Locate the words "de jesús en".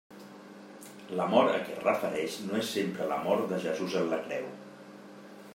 3.53-4.13